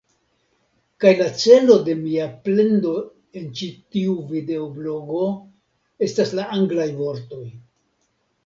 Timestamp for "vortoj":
7.05-7.47